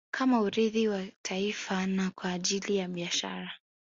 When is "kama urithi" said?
0.11-0.87